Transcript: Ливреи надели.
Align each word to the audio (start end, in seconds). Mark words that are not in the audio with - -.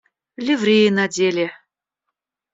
Ливреи 0.45 0.89
надели. 0.97 1.45